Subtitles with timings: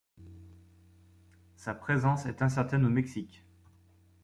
[1.57, 3.45] Sa présence est incertaine au Mexique.